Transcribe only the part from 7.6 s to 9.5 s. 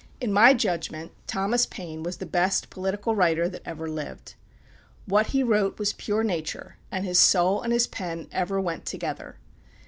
and his pen ever went together."